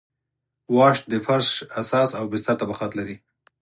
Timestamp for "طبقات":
2.61-2.91